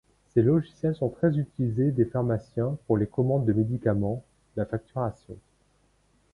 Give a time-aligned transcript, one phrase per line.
[0.33, 4.23] Ces logiciels sont très utilisés des pharmaciens pour les commandes de médicaments,
[4.55, 5.35] la facturation.